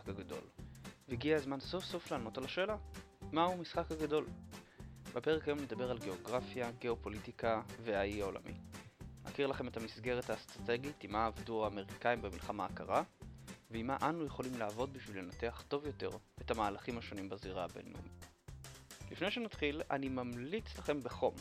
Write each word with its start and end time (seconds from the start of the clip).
למשחק 0.00 0.18
הגדול, 0.18 0.42
והגיע 1.08 1.36
הזמן 1.36 1.60
סוף 1.60 1.84
סוף 1.84 2.12
לענות 2.12 2.38
על 2.38 2.44
השאלה, 2.44 2.76
מהו 3.32 3.56
משחק 3.56 3.92
הגדול? 3.92 4.26
בפרק 5.14 5.48
היום 5.48 5.58
נדבר 5.58 5.90
על 5.90 5.98
גיאוגרפיה, 5.98 6.70
גיאופוליטיקה 6.78 7.62
והאי 7.82 8.22
העולמי. 8.22 8.54
נכיר 9.24 9.46
לכם 9.46 9.68
את 9.68 9.76
המסגרת 9.76 10.30
האסטרטגית 10.30 11.04
עם 11.04 11.12
מה 11.12 11.26
עבדו 11.26 11.64
האמריקאים 11.64 12.22
במלחמה 12.22 12.64
הקרה, 12.64 13.02
ועם 13.70 13.86
מה 13.86 13.96
אנו 14.02 14.24
יכולים 14.24 14.58
לעבוד 14.58 14.92
בשביל 14.92 15.18
לנתח 15.18 15.64
טוב 15.68 15.86
יותר 15.86 16.10
את 16.40 16.50
המהלכים 16.50 16.98
השונים 16.98 17.28
בזירה 17.28 17.64
הבינלאומית. 17.64 18.26
לפני 19.10 19.30
שנתחיל, 19.30 19.82
אני 19.90 20.08
ממליץ 20.08 20.78
לכם 20.78 21.02
בחום 21.02 21.34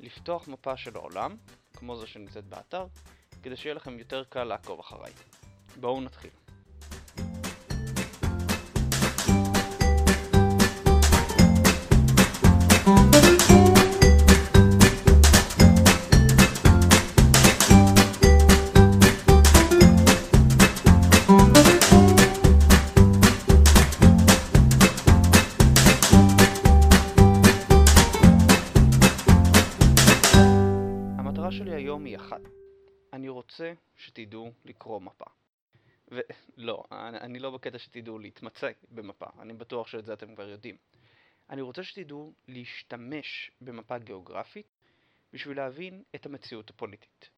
לפתוח 0.00 0.48
מפה 0.48 0.76
של 0.76 0.96
העולם, 0.96 1.36
כמו 1.76 1.96
זו 1.96 2.06
שנמצאת 2.06 2.44
באתר, 2.44 2.86
כדי 3.42 3.56
שיהיה 3.56 3.74
לכם 3.74 3.98
יותר 3.98 4.24
קל 4.24 4.44
לעקוב 4.44 4.80
אחריי. 4.80 5.12
בואו 5.80 6.00
נתחיל. 6.00 6.39
אני, 37.00 37.38
לא 37.38 37.50
בקטע 37.50 37.78
שתדעו 37.78 38.18
להתמצא 38.18 38.70
במפה, 38.90 39.26
אני 39.38 39.52
בטוח 39.52 39.86
שאת 39.86 40.04
זה 40.04 40.12
אתם 40.12 40.34
כבר 40.34 40.48
יודעים. 40.48 40.76
אני 41.50 41.60
רוצה 41.60 41.82
שתדעו 41.82 42.32
להשתמש 42.48 43.50
במפה 43.60 43.98
גיאוגרפית 43.98 44.66
בשביל 45.32 45.56
להבין 45.56 46.02
את 46.14 46.26
המציאות 46.26 46.70
הפוליטית. 46.70 47.30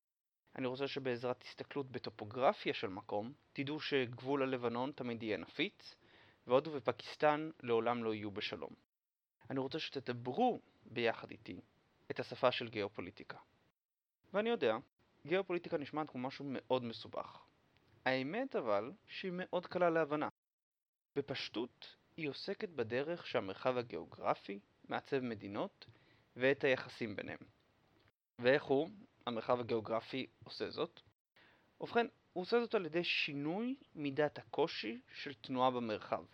אני 0.57 0.67
רוצה 0.67 0.89
שבעזרת 0.89 1.43
הסתכלות 1.43 1.91
בטופוגרפיה 1.91 2.75
של 2.75 2.89
מקום, 2.89 3.33
תדעו 3.53 3.81
שגבול 3.81 4.43
הלבנון 4.43 4.93
תמיד 4.93 5.23
יהיה 5.23 5.37
נפיץ, 5.37 5.95
והודו 6.47 6.71
ופקיסטן 6.73 7.51
לעולם 7.63 8.05
לא 8.05 8.15
יהיו 8.15 8.31
בשלום. 8.31 8.71
אני 9.51 9.61
רוצה 9.61 9.79
שתדברו 9.79 10.61
ביחד 10.85 11.31
איתי 11.31 11.61
את 12.11 12.21
השפה 12.21 12.53
של 12.53 12.69
גיאופוליטיקה. 12.69 13.39
ואני 14.33 14.51
יודע, 14.51 14.77
גיאופוליטיקה 15.27 15.79
נשמעת 15.79 16.11
כמו 16.11 16.21
משהו 16.21 16.45
מאוד 16.49 16.85
מסובך. 16.85 17.52
האמת 18.06 18.56
אבל 18.56 18.92
שהיא 19.06 19.33
מאוד 19.34 19.67
קלה 19.67 19.91
להבנה. 19.91 20.28
בפשטות, 21.17 21.97
היא 22.17 22.28
עוסקת 22.28 22.69
בדרך 22.69 23.27
שהמרחב 23.27 23.77
הגיאוגרפי 23.77 24.61
מעצב 24.89 25.20
מדינות 25.20 25.86
ואת 26.36 26.64
היחסים 26.64 27.17
ביניהם. 27.17 27.39
ואיך 28.39 28.62
הוא, 28.62 28.89
המרחב 29.27 29.61
הגיאוגרפי, 29.61 30.27
עושה 30.45 30.70
זאת? 30.70 31.00
ובכן, 31.80 32.06
הוא 32.33 32.42
עושה 32.42 32.61
זאת 32.61 32.75
על 32.75 32.86
ידי 32.86 33.05
שינוי 33.05 33.77
מידת 33.95 34.39
הקושי 34.39 35.00
של 35.12 35.34
תנועה 35.34 35.70
במרחב. 35.70 36.25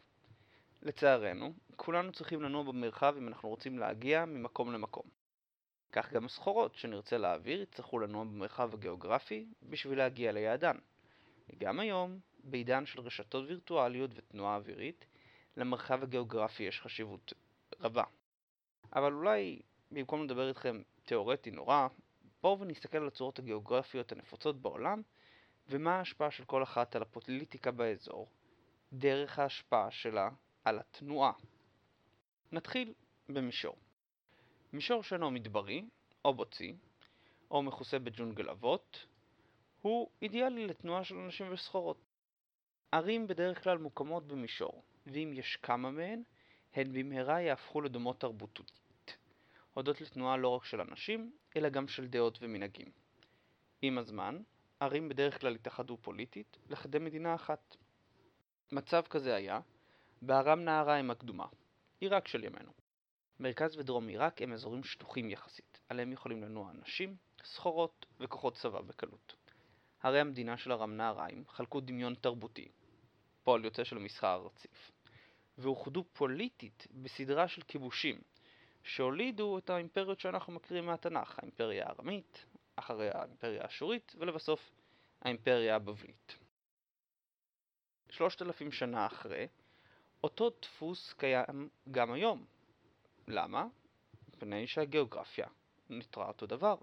לצערנו, 0.83 1.52
כולנו 1.77 2.12
צריכים 2.12 2.42
לנוע 2.42 2.62
במרחב 2.62 3.14
אם 3.19 3.28
אנחנו 3.28 3.48
רוצים 3.48 3.78
להגיע 3.78 4.24
ממקום 4.24 4.73
למקום. 4.73 5.08
כך 5.92 6.12
גם 6.12 6.24
הסחורות 6.24 6.74
שנרצה 6.74 7.18
להעביר 7.18 7.62
יצטרכו 7.62 7.98
לנוע 7.98 8.24
במרחב 8.24 8.74
הגיאוגרפי 8.74 9.46
בשביל 9.62 9.98
להגיע 9.98 10.33
ליעדן. 10.33 10.77
וגם 11.48 11.81
היום, 11.81 12.19
בעידן 12.45 12.86
של 12.86 13.01
רשתות 13.01 13.45
וירטואליות 13.48 14.11
ותנועה 14.14 14.57
אווירית, 14.57 15.07
למרחב 15.57 16.03
הגיאוגרפי 16.03 16.63
יש 16.63 16.81
חשיבות 16.81 17.33
רבה. 17.81 18.05
אבל 18.92 19.13
אולי, 19.13 19.63
במקום 19.91 20.25
לדבר 20.25 20.48
איתכם 20.48 20.83
תאורטי 21.05 21.51
נורא, 21.51 21.89
בואו 22.42 22.61
ונסתכל 22.61 22.98
על 22.98 23.07
הצורות 23.07 23.39
הגיאוגרפיות 23.39 24.13
הנפוצות 24.13 24.63
בעולם, 24.63 25.03
ומה 25.69 25.97
ההשפעה 25.97 26.31
של 26.31 26.45
כל 26.45 26.63
אחת 26.63 26.97
על 26.97 27.03
הפוליטיקה 27.03 27.70
באזור, 27.70 28.29
דרך 28.92 29.39
ההשפעה 29.39 29.91
שלה 29.91 30.31
על 30.64 30.79
התנועה. 30.79 31.33
נתחיל 32.53 32.95
במישור. 33.29 33.77
מישור 34.73 35.03
שאינו 35.03 35.31
מדברי, 35.31 35.85
או 36.25 36.35
בוצי, 36.35 36.77
או 37.51 37.63
מכוסה 37.63 37.98
בג'ונגל 37.98 38.48
אבות, 38.48 39.07
הוא 39.83 40.11
אידיאלי 40.22 40.66
לתנועה 40.66 41.05
של 41.05 41.14
אנשים 41.16 41.52
וסחורות. 41.52 41.96
ערים 42.92 43.27
בדרך 43.27 43.64
כלל 43.64 43.78
מוקמות 43.78 44.27
במישור, 44.27 44.83
ואם 45.06 45.33
יש 45.34 45.56
כמה 45.56 45.90
מהן, 45.90 46.22
הן 46.74 46.92
במהרה 46.92 47.40
יהפכו 47.40 47.80
לדומות 47.80 48.20
תרבותית, 48.20 49.16
הודות 49.74 50.00
לתנועה 50.00 50.36
לא 50.36 50.48
רק 50.48 50.64
של 50.64 50.80
אנשים, 50.80 51.33
אלא 51.56 51.68
גם 51.68 51.89
של 51.89 52.06
דעות 52.06 52.39
ומנהגים. 52.42 52.90
עם 53.83 53.98
הזמן, 53.98 54.42
ערים 54.80 55.08
בדרך 55.08 55.40
כלל 55.40 55.55
התאחדו 55.55 55.96
פוליטית 55.96 56.56
לכדי 56.68 56.98
מדינה 56.98 57.34
אחת. 57.34 57.77
מצב 58.72 59.02
כזה 59.10 59.34
היה 59.34 59.60
בארם 60.22 60.60
נהריים 60.60 61.10
הקדומה, 61.10 61.46
עיראק 62.00 62.28
של 62.28 62.45
ימינו. 62.45 62.72
מרכז 63.40 63.77
ודרום 63.77 64.08
עיראק 64.08 64.42
הם 64.42 64.52
אזורים 64.52 64.84
שטוחים 64.84 65.30
יחסית, 65.30 65.80
עליהם 65.89 66.12
יכולים 66.12 66.42
לנוע 66.42 66.70
אנשים, 66.70 67.16
סחורות 67.45 68.06
וכוחות 68.20 68.55
צבא 68.55 68.80
בקלות. 68.80 69.36
הרי 70.03 70.20
המדינה 70.20 70.57
של 70.57 70.73
ארם 70.73 70.97
נהריים 70.97 71.45
חלקו 71.48 71.81
דמיון 71.81 72.14
תרבותי, 72.14 72.69
פועל 73.42 73.64
יוצא 73.64 73.85
של 73.85 73.98
מסחר 73.98 74.42
רציף, 74.47 74.92
ואוחדו 75.59 76.05
פוליטית 76.13 76.86
בסדרה 77.03 77.48
של 77.48 77.63
כיבושים, 77.63 78.20
שהולידו 78.83 79.58
את 79.58 79.70
האימפריות 79.70 80.20
שאנחנו 80.20 80.53
מכירים 80.53 80.87
מהתנ"ך, 80.87 81.39
האימפריה 81.39 81.87
הארמית, 81.87 82.45
אחריה 82.77 83.13
האימפריה 83.14 83.63
האשורית, 83.63 84.14
ולבסוף 84.19 84.70
האימפריה 85.23 85.77
הבבלית. 85.77 86.39
שלושת 88.11 88.42
אלפים 88.42 88.73
שנה 88.73 89.07
אחרי, 89.07 89.47
אותו 90.23 90.51
דפוס 90.63 91.13
קיים 91.13 91.69
גם 91.91 92.13
היום, 92.13 92.47
למה? 93.29 93.67
מפני 94.29 94.67
שהגיאוגרפיה 94.67 95.47
נותרה 95.89 96.29
אותו 96.29 96.47
דבר. 96.47 96.77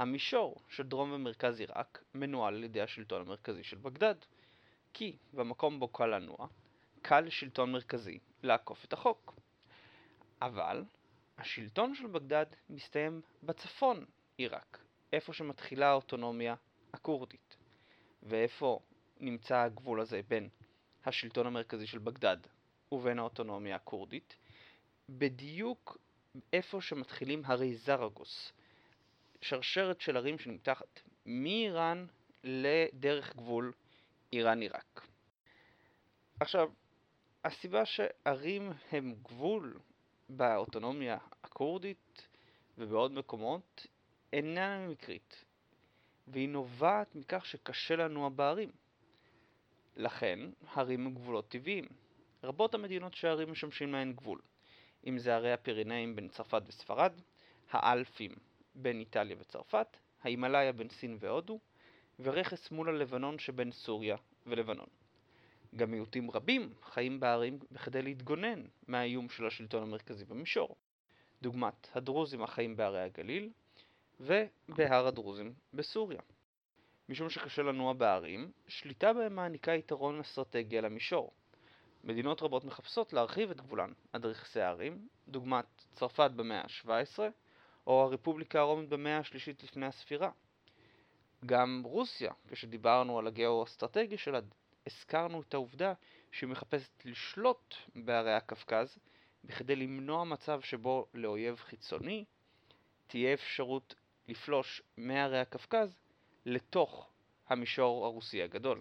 המישור 0.00 0.56
של 0.68 0.82
דרום 0.82 1.12
ומרכז 1.12 1.60
עיראק 1.60 2.04
מנוהל 2.14 2.54
על 2.54 2.64
ידי 2.64 2.80
השלטון 2.80 3.20
המרכזי 3.20 3.64
של 3.64 3.76
בגדד, 3.76 4.14
כי 4.92 5.16
במקום 5.32 5.80
בו 5.80 5.88
קל 5.88 6.06
לנוע, 6.06 6.46
קל 7.02 7.20
לשלטון 7.20 7.72
מרכזי 7.72 8.18
לעקוף 8.42 8.84
את 8.84 8.92
החוק. 8.92 9.34
אבל 10.42 10.84
השלטון 11.38 11.94
של 11.94 12.06
בגדד 12.06 12.46
מסתיים 12.70 13.20
בצפון 13.42 14.04
עיראק, 14.36 14.78
איפה 15.12 15.32
שמתחילה 15.32 15.88
האוטונומיה 15.88 16.54
הכורדית. 16.92 17.56
ואיפה 18.22 18.80
נמצא 19.20 19.56
הגבול 19.58 20.00
הזה 20.00 20.20
בין 20.28 20.48
השלטון 21.04 21.46
המרכזי 21.46 21.86
של 21.86 21.98
בגדד 21.98 22.38
ובין 22.92 23.18
האוטונומיה 23.18 23.76
הכורדית? 23.76 24.36
בדיוק 25.08 25.98
איפה 26.52 26.80
שמתחילים 26.80 27.42
הרי 27.44 27.74
זרגוס, 27.74 28.52
שרשרת 29.40 30.00
של 30.00 30.16
ערים 30.16 30.38
שנמתחת 30.38 31.00
מאיראן 31.26 32.06
לדרך 32.44 33.36
גבול 33.36 33.72
איראן-עיראק. 34.32 35.06
עכשיו, 36.40 36.70
הסיבה 37.44 37.84
שערים 37.84 38.72
הם 38.90 39.14
גבול 39.22 39.78
באוטונומיה 40.28 41.18
הכורדית 41.44 42.28
ובעוד 42.78 43.12
מקומות 43.12 43.86
איננה 44.32 44.88
מקרית, 44.88 45.44
והיא 46.28 46.48
נובעת 46.48 47.14
מכך 47.14 47.46
שקשה 47.46 47.96
לנוע 47.96 48.28
בערים. 48.28 48.70
לכן, 49.96 50.38
הרים 50.72 51.06
הם 51.06 51.14
גבולות 51.14 51.48
טבעיים. 51.48 51.84
רבות 52.42 52.74
המדינות 52.74 53.14
שהערים 53.14 53.52
משמשים 53.52 53.92
להן 53.92 54.12
גבול. 54.12 54.40
אם 55.06 55.18
זה 55.18 55.34
ערי 55.34 55.52
הפירנאים 55.52 56.16
בין 56.16 56.28
צרפת 56.28 56.62
וספרד, 56.66 57.12
האלפים 57.70 58.34
בין 58.74 59.00
איטליה 59.00 59.36
וצרפת, 59.38 59.96
ההימאליה 60.22 60.72
בין 60.72 60.88
סין 60.88 61.16
והודו, 61.20 61.58
ורכס 62.20 62.70
מול 62.70 62.88
הלבנון 62.88 63.38
שבין 63.38 63.72
סוריה 63.72 64.16
ולבנון. 64.46 64.86
גם 65.76 65.90
מיעוטים 65.90 66.30
רבים 66.30 66.72
חיים 66.82 67.20
בערים 67.20 67.58
בכדי 67.72 68.02
להתגונן 68.02 68.62
מהאיום 68.88 69.28
של 69.28 69.46
השלטון 69.46 69.82
המרכזי 69.82 70.24
במישור, 70.24 70.76
דוגמת 71.42 71.88
הדרוזים 71.94 72.42
החיים 72.42 72.76
בערי 72.76 73.00
הגליל, 73.00 73.50
ובהר 74.20 75.06
הדרוזים 75.06 75.54
בסוריה. 75.74 76.20
משום 77.08 77.30
שקשה 77.30 77.62
לנוע 77.62 77.92
בערים, 77.92 78.52
שליטה 78.68 79.12
בהם 79.12 79.36
מעניקה 79.36 79.72
יתרון 79.72 80.20
אסטרטגי 80.20 80.78
על 80.78 80.84
המישור. 80.84 81.32
מדינות 82.04 82.42
רבות 82.42 82.64
מחפשות 82.64 83.12
להרחיב 83.12 83.50
את 83.50 83.60
גבולן 83.60 83.92
עד 84.12 84.26
רכסי 84.26 84.60
הערים, 84.60 85.08
דוגמת 85.28 85.66
צרפת 85.92 86.30
במאה 86.36 86.60
ה-17, 86.60 87.18
או 87.90 88.02
הרפובליקה 88.02 88.60
הרומית 88.60 88.88
במאה 88.88 89.18
השלישית 89.18 89.62
לפני 89.62 89.86
הספירה. 89.86 90.30
גם 91.46 91.82
רוסיה, 91.84 92.32
כשדיברנו 92.48 93.18
על 93.18 93.26
הגאו-אסטרטגיה 93.26 94.18
שלה, 94.18 94.40
הזכרנו 94.86 95.40
את 95.40 95.54
העובדה 95.54 95.92
שהיא 96.32 96.48
מחפשת 96.48 97.04
לשלוט 97.04 97.74
בערי 97.94 98.34
הקווקז 98.34 98.98
בכדי 99.44 99.76
למנוע 99.76 100.24
מצב 100.24 100.60
שבו 100.60 101.06
לאויב 101.14 101.56
חיצוני 101.56 102.24
תהיה 103.06 103.34
אפשרות 103.34 103.94
לפלוש 104.28 104.82
מערי 104.96 105.40
הקווקז 105.40 105.98
לתוך 106.46 107.10
המישור 107.48 108.04
הרוסי 108.04 108.42
הגדול. 108.42 108.80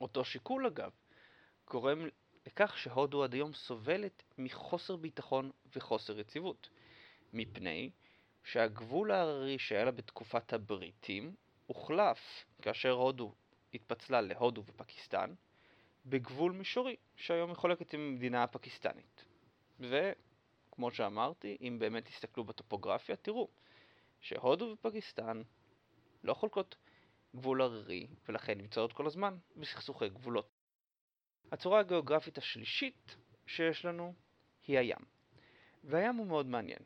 אותו 0.00 0.24
שיקול 0.24 0.66
אגב 0.66 0.90
גורם 1.70 2.08
לכך 2.46 2.78
שהודו 2.78 3.24
עד 3.24 3.34
היום 3.34 3.52
סובלת 3.52 4.22
מחוסר 4.38 4.96
ביטחון 4.96 5.50
וחוסר 5.76 6.18
יציבות, 6.20 6.68
מפני 7.32 7.90
שהגבול 8.44 9.10
ההררי 9.10 9.58
שהיה 9.58 9.84
לה 9.84 9.90
בתקופת 9.90 10.52
הבריטים 10.52 11.34
הוחלף 11.66 12.18
כאשר 12.62 12.90
הודו 12.90 13.34
התפצלה 13.74 14.20
להודו 14.20 14.64
ופקיסטן 14.64 15.34
בגבול 16.06 16.52
מישורי 16.52 16.96
שהיום 17.16 17.50
מחולקת 17.50 17.94
עם 17.94 18.00
המדינה 18.00 18.42
הפקיסטנית. 18.42 19.24
וכמו 19.80 20.90
שאמרתי, 20.90 21.56
אם 21.60 21.76
באמת 21.78 22.04
תסתכלו 22.04 22.44
בטופוגרפיה, 22.44 23.16
תראו 23.16 23.48
שהודו 24.20 24.72
ופקיסטן 24.72 25.42
לא 26.24 26.34
חולקות 26.34 26.76
גבול 27.36 27.62
הררי, 27.62 28.06
ולכן 28.28 28.58
נמצאות 28.58 28.92
כל 28.92 29.06
הזמן 29.06 29.36
בסכסוכי 29.56 30.08
גבולות. 30.08 30.48
הצורה 31.52 31.80
הגיאוגרפית 31.80 32.38
השלישית 32.38 33.16
שיש 33.46 33.84
לנו 33.84 34.14
היא 34.66 34.78
הים. 34.78 35.04
והים 35.84 36.16
הוא 36.16 36.26
מאוד 36.26 36.46
מעניין. 36.46 36.78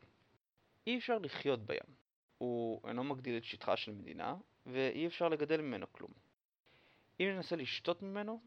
אי 0.87 0.99
אפשר 0.99 1.19
לחיות 1.19 1.67
בים. 1.67 1.95
הוא 2.39 2.89
אינו 2.89 3.05
מגדיל 3.05 3.37
את 3.37 3.45
שטחה 3.45 3.77
של 3.77 3.93
מדינה, 3.93 4.37
ואי 4.67 5.07
אפשר 5.07 5.29
לגדל 5.29 5.61
ממנו 5.61 5.93
כלום. 5.93 6.11
אם 7.21 7.27
ננסה 7.27 7.57
לשתות 7.57 8.03
ממנו, 8.03 8.41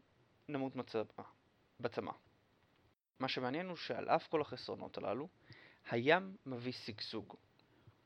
נמות 0.48 0.76
מצבא, 0.76 1.22
בצמא. 1.80 2.12
מה 3.18 3.28
שמעניין 3.28 3.68
הוא 3.68 3.76
שעל 3.76 4.08
אף 4.08 4.28
כל 4.28 4.40
החסרונות 4.40 4.98
הללו, 4.98 5.28
הים 5.90 6.36
מביא 6.46 6.72
שגשוג. 6.72 7.34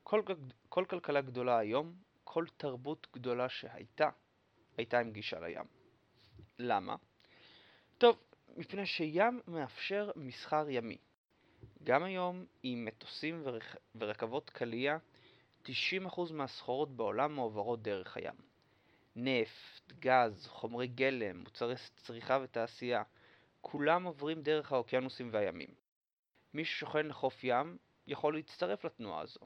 כל, 0.03 0.23
כל 0.69 0.85
כלכלה 0.89 1.21
גדולה 1.21 1.59
היום, 1.59 1.95
כל 2.25 2.45
תרבות 2.57 3.07
גדולה 3.15 3.49
שהייתה, 3.49 4.11
הייתה 4.77 4.99
עם 4.99 5.11
גישה 5.11 5.41
לים. 5.41 5.67
למה? 6.59 6.97
טוב, 7.99 8.19
מפני 8.57 8.87
שים 8.87 9.41
מאפשר 9.47 10.11
מסחר 10.17 10.71
ימי. 10.71 10.99
גם 11.85 12.03
היום, 12.05 12.45
עם 12.63 12.85
מטוסים 12.85 13.43
ורכ... 13.45 13.77
ורכבות 13.95 14.51
קליע, 14.51 14.99
90% 15.65 15.71
מהסחורות 16.33 16.97
בעולם 16.97 17.35
מועברות 17.35 17.83
דרך 17.83 18.17
הים. 18.17 18.35
נפט, 19.17 19.93
גז, 20.01 20.47
חומרי 20.47 20.87
גלם, 20.87 21.39
מוצרי 21.39 21.75
צריכה 21.97 22.39
ותעשייה, 22.43 23.03
כולם 23.61 24.05
עוברים 24.05 24.43
דרך 24.43 24.73
האוקיינוסים 24.73 25.29
והימים. 25.33 25.75
מי 26.55 26.65
ששוכן 26.65 27.07
לחוף 27.07 27.45
ים 27.45 27.77
יכול 28.07 28.35
להצטרף 28.35 28.85
לתנועה 28.85 29.21
הזו. 29.21 29.41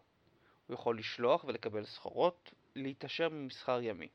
הוא 0.67 0.75
יכול 0.75 0.99
לשלוח 0.99 1.45
ולקבל 1.45 1.85
סחורות, 1.85 2.53
להתעשר 2.75 3.29
ממסחר 3.29 3.83
ימי. 3.83 4.09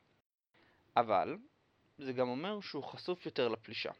אבל, 0.96 1.38
זה 1.98 2.12
גם 2.12 2.28
אומר 2.28 2.60
שהוא 2.60 2.84
חשוף 2.84 3.26
יותר 3.26 3.48
לפלישה. 3.48 3.90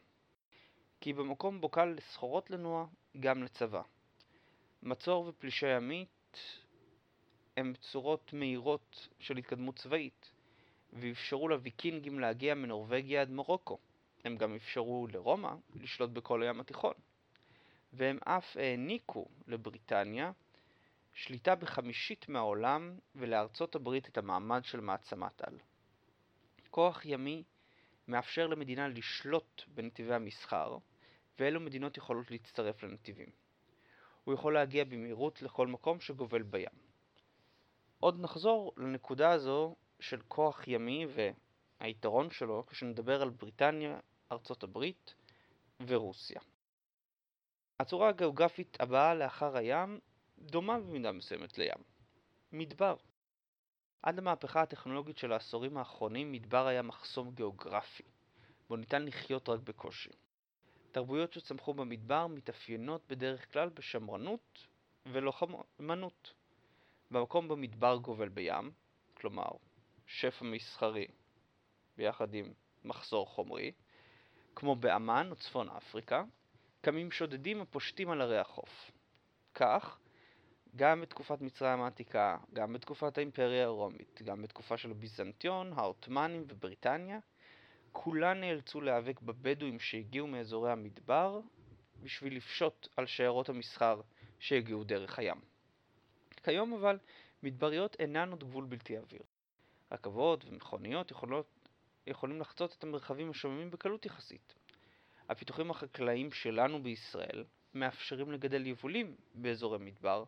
כי 1.01 1.13
במקום 1.13 1.61
בו 1.61 1.69
קל 1.69 1.85
לסחורות 1.85 2.49
לנוע, 2.49 2.85
גם 3.19 3.43
לצבא. 3.43 3.81
מצור 4.85 5.27
ופלישה 5.27 5.67
ימית 5.67 6.37
הם 7.57 7.73
צורות 7.81 8.33
מהירות 8.33 9.07
של 9.19 9.37
התקדמות 9.37 9.75
צבאית, 9.79 10.31
ואפשרו 10.93 11.49
לוויקינגים 11.49 12.19
להגיע 12.19 12.55
מנורווגיה 12.55 13.21
עד 13.21 13.29
מרוקו. 13.29 13.77
הם 14.23 14.37
גם 14.37 14.55
אפשרו 14.55 15.07
לרומא 15.11 15.53
לשלוט 15.75 16.09
בכל 16.09 16.43
הים 16.43 16.59
התיכון. 16.59 16.93
והם 17.93 18.17
אף 18.23 18.57
העניקו 18.57 19.27
לבריטניה 19.47 20.31
שליטה 21.13 21.55
בחמישית 21.55 22.29
מהעולם 22.29 22.97
ולארצות 23.15 23.75
הברית 23.75 24.07
את 24.09 24.17
המעמד 24.17 24.65
של 24.65 24.79
מעצמת 24.79 25.41
על. 25.41 25.57
כוח 26.69 27.05
ימי 27.05 27.43
מאפשר 28.07 28.47
למדינה 28.47 28.87
לשלוט 28.87 29.63
בנתיבי 29.67 30.13
המסחר, 30.13 30.77
ואילו 31.39 31.59
מדינות 31.59 31.97
יכולות 31.97 32.31
להצטרף 32.31 32.83
לנתיבים. 32.83 33.42
הוא 34.23 34.33
יכול 34.33 34.53
להגיע 34.53 34.83
במהירות 34.83 35.41
לכל 35.41 35.67
מקום 35.67 35.99
שגובל 35.99 36.41
בים. 36.41 36.69
עוד 37.99 38.19
נחזור 38.19 38.73
לנקודה 38.77 39.31
הזו 39.31 39.75
של 39.99 40.21
כוח 40.27 40.67
ימי 40.67 41.07
והיתרון 41.79 42.31
שלו 42.31 42.65
כשנדבר 42.67 43.21
על 43.21 43.29
בריטניה, 43.29 43.99
ארצות 44.31 44.63
הברית 44.63 45.13
ורוסיה. 45.87 46.41
הצורה 47.79 48.09
הגיאוגרפית 48.09 48.81
הבאה 48.81 49.15
לאחר 49.15 49.57
הים 49.57 49.99
דומה 50.39 50.79
במידה 50.79 51.11
מסוימת 51.11 51.57
לים. 51.57 51.83
מדבר. 52.51 52.95
עד 54.01 54.19
המהפכה 54.19 54.61
הטכנולוגית 54.61 55.17
של 55.17 55.31
העשורים 55.31 55.77
האחרונים 55.77 56.31
מדבר 56.31 56.67
היה 56.67 56.81
מחסום 56.81 57.31
גיאוגרפי, 57.31 58.03
בו 58.69 58.75
ניתן 58.75 59.05
לחיות 59.05 59.49
רק 59.49 59.59
בקושי. 59.59 60.09
תרבויות 60.93 61.33
שצמחו 61.33 61.73
במדבר 61.73 62.27
מתאפיינות 62.27 63.01
בדרך 63.09 63.53
כלל 63.53 63.69
בשמרנות 63.69 64.67
ולוחמנות. 65.05 66.33
במקום 67.11 67.47
במדבר 67.47 67.97
גובל 67.97 68.29
בים, 68.29 68.71
כלומר 69.13 69.47
שפע 70.07 70.45
מסחרי 70.45 71.07
ביחד 71.97 72.33
עם 72.33 72.53
מחסור 72.83 73.27
חומרי, 73.27 73.71
כמו 74.55 74.75
באמן 74.75 75.27
או 75.31 75.35
צפון 75.35 75.69
אפריקה, 75.69 76.23
קמים 76.81 77.11
שודדים 77.11 77.61
הפושטים 77.61 78.09
על 78.09 78.21
ערי 78.21 78.37
החוף. 78.37 78.91
כך, 79.53 79.99
גם 80.75 81.01
בתקופת 81.01 81.41
מצרים 81.41 81.81
העתיקה, 81.81 82.37
גם 82.53 82.73
בתקופת 82.73 83.17
האימפריה 83.17 83.65
הרומית, 83.65 84.21
גם 84.23 84.41
בתקופה 84.41 84.77
של 84.77 84.91
הביזנטיון, 84.91 85.73
העות'מאנים 85.75 86.45
ובריטניה, 86.47 87.19
כולן 87.93 88.39
נאלצו 88.39 88.81
להיאבק 88.81 89.21
בבדואים 89.21 89.79
שהגיעו 89.79 90.27
מאזורי 90.27 90.71
המדבר 90.71 91.39
בשביל 92.01 92.35
לפשוט 92.37 92.87
על 92.97 93.05
שיירות 93.05 93.49
המסחר 93.49 94.01
שהגיעו 94.39 94.83
דרך 94.83 95.19
הים. 95.19 95.37
כיום 96.43 96.73
אבל, 96.73 96.97
מדבריות 97.43 97.95
אינן 97.99 98.29
עוד 98.29 98.43
גבול 98.43 98.65
בלתי 98.65 98.97
עביר. 98.97 99.21
רכבות 99.91 100.45
ומכוניות 100.45 101.11
יכולות, 101.11 101.69
יכולים 102.07 102.41
לחצות 102.41 102.75
את 102.77 102.83
המרחבים 102.83 103.29
השוממים 103.29 103.71
בקלות 103.71 104.05
יחסית. 104.05 104.53
הפיתוחים 105.29 105.71
החקלאיים 105.71 106.31
שלנו 106.31 106.83
בישראל 106.83 107.43
מאפשרים 107.73 108.31
לגדל 108.31 108.67
יבולים 108.67 109.15
באזורי 109.35 109.77
מדבר 109.77 110.23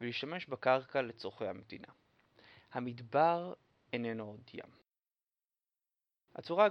ולהשתמש 0.00 0.46
בקרקע 0.46 1.02
לצורכי 1.02 1.46
המדינה. 1.46 1.88
המדבר 2.72 3.52
איננו 3.92 4.24
עוד 4.24 4.50
ים. 4.54 4.79
הצורה 6.34 6.68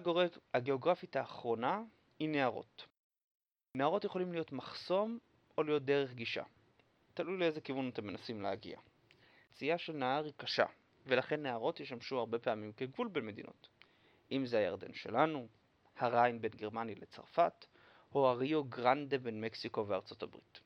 הגיאוגרפית 0.54 1.16
האחרונה 1.16 1.82
היא 2.20 2.30
נהרות. 2.30 2.86
נהרות 3.76 4.04
יכולים 4.04 4.32
להיות 4.32 4.52
מחסום 4.52 5.20
או 5.58 5.64
להיות 5.64 5.86
דרך 5.86 6.14
גישה. 6.14 6.44
תלוי 7.14 7.38
לאיזה 7.38 7.62
כיוון 7.62 7.90
אתם 7.90 8.08
מנסים 8.08 8.42
להגיע. 8.42 8.80
צייה 9.54 9.78
של 9.78 9.94
נהר 9.94 10.26
היא 10.26 10.34
קשה, 10.38 10.66
ולכן 11.06 11.44
נהרות 11.44 11.80
ישמשו 11.80 12.20
הרבה 12.20 12.40
פעמים 12.40 12.74
כגבול 12.74 13.08
בין 13.08 13.26
מדינות. 13.26 13.70
אם 14.32 14.46
זה 14.46 14.58
הירדן 14.58 14.94
שלנו, 14.94 15.48
הריין 15.98 16.42
בין 16.42 16.52
גרמניה 16.52 16.96
לצרפת, 17.02 17.66
או 18.16 18.30
הריו 18.30 18.64
גרנדה 18.64 19.18
בין 19.18 19.42
מקסיקו 19.42 19.88
וארצות 19.88 20.24
הברית. 20.24 20.60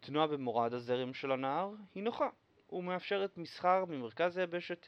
תנועה 0.00 0.26
במורד 0.26 0.74
הזרם 0.74 1.14
של 1.14 1.32
הנהר 1.32 1.70
היא 1.94 2.02
נוחה, 2.02 2.28
ומאפשרת 2.72 3.38
מסחר 3.38 3.84
ממרכז 3.84 4.36
היבשת 4.36 4.86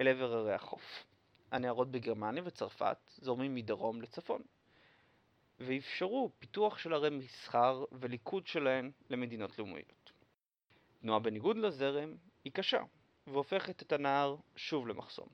אל 0.00 0.08
עבר 0.08 0.32
ערי 0.32 0.54
החוף. 0.54 1.04
הנהרות 1.50 1.90
בגרמניה 1.90 2.42
וצרפת 2.46 2.96
זורמים 3.16 3.54
מדרום 3.54 4.02
לצפון, 4.02 4.42
ואפשרו 5.60 6.30
פיתוח 6.38 6.78
של 6.78 6.94
ערי 6.94 7.10
מסחר 7.10 7.84
וליקוד 7.92 8.46
שלהן 8.46 8.90
למדינות 9.10 9.58
לאומיות. 9.58 10.12
תנועה 11.00 11.18
בניגוד 11.18 11.56
לזרם 11.56 12.14
היא 12.44 12.52
קשה, 12.52 12.82
והופכת 13.26 13.82
את 13.82 13.92
הנהר 13.92 14.36
שוב 14.56 14.88
למחסום. 14.88 15.28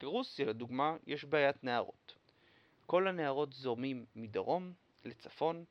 ברוסיה, 0.00 0.46
לדוגמה, 0.46 0.96
יש 1.06 1.24
בעיית 1.24 1.64
נהרות. 1.64 2.14
כל 2.86 3.08
הנהרות 3.08 3.52
זורמים 3.52 4.06
מדרום 4.16 4.72
לצפון 5.04 5.64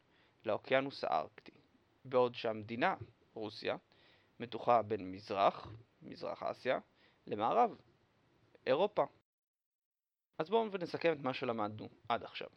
לאוקיינוס 0.46 1.04
הארקטי, 1.04 1.52
בעוד 2.06 2.36
שהמדינה, 2.36 2.96
רוסיה, 3.34 3.76
מתוחה 4.40 4.82
בין 4.82 5.12
מזרח, 5.12 5.68
מזרח 6.02 6.44
אסיה, 6.44 6.80
למערב, 7.28 7.76
אירופה. 8.68 9.06
אז 10.38 10.50
בואו 10.50 10.72
ונסכם 10.72 11.14
את 11.14 11.20
מה 11.20 11.34
שלמדנו 11.34 11.90
עד 12.10 12.24
עכשיו. 12.24 12.48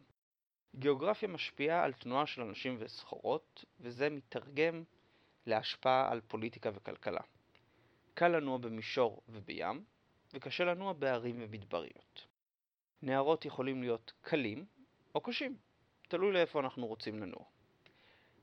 גיאוגרפיה 0.77 1.29
משפיעה 1.29 1.85
על 1.85 1.93
תנועה 1.93 2.27
של 2.27 2.43
אנשים 2.43 2.77
וסחורות, 2.79 3.65
וזה 3.81 4.11
מתרגם 4.11 4.85
להשפעה 5.47 6.13
על 6.13 6.21
פוליטיקה 6.21 6.71
וכלכלה. 6.75 7.21
קל 8.15 8.29
לנוע 8.29 8.59
במישור 8.59 9.23
ובים, 9.29 9.85
וקשה 10.35 10.65
לנוע 10.65 10.93
בערים 10.93 11.37
ומדבריות. 11.39 12.27
נהרות 13.03 13.45
יכולים 13.45 13.83
להיות 13.83 14.13
קלים, 14.21 14.67
או 15.15 15.21
קשים, 15.21 15.57
תלוי 16.09 16.33
לאיפה 16.33 16.61
אנחנו 16.61 16.87
רוצים 16.87 17.19
לנוע. 17.19 17.45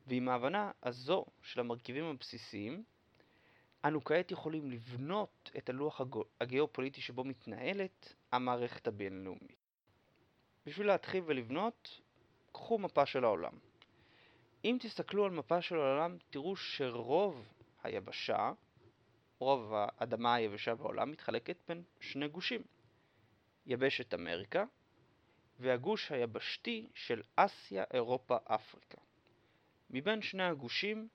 ועם 0.07 0.29
ההבנה 0.29 0.71
הזו 0.83 1.25
של 1.41 1.59
המרכיבים 1.59 2.05
הבסיסיים, 2.05 2.83
אנו 3.85 4.03
כעת 4.03 4.31
יכולים 4.31 4.71
לבנות 4.71 5.51
את 5.57 5.69
הלוח 5.69 6.01
הגיאופוליטי 6.41 7.01
שבו 7.01 7.23
מתנהלת 7.23 8.13
המערכת 8.35 8.87
הבינלאומית. 8.87 9.65
בשביל 10.65 10.87
להתחיל 10.87 11.23
ולבנות, 11.25 12.01
קחו 12.51 12.77
מפה 12.77 13.05
של 13.05 13.23
העולם. 13.23 13.53
אם 14.65 14.77
תסתכלו 14.81 15.25
על 15.25 15.31
מפה 15.31 15.61
של 15.61 15.75
העולם, 15.75 16.17
תראו 16.29 16.55
שרוב 16.55 17.53
היבשה, 17.83 18.51
רוב 19.39 19.73
האדמה 19.73 20.35
היבשה 20.35 20.75
בעולם, 20.75 21.11
מתחלקת 21.11 21.57
בין 21.67 21.83
שני 21.99 22.27
גושים. 22.27 22.61
יבשת 23.65 24.13
אמריקה 24.13 24.63
והגוש 25.59 26.11
היבשתי 26.11 26.89
של 26.93 27.21
אסיה, 27.35 27.83
אירופה, 27.93 28.37
אפריקה. 28.43 28.97
מבין 29.89 30.21
שני 30.21 30.43
הגושים, 30.43 31.07